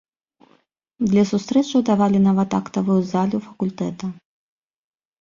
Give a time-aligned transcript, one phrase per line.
[1.11, 4.05] Для сустрэчаў давалі нават актавую залю факультэта.